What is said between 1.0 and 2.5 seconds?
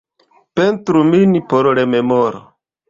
min por rememoro.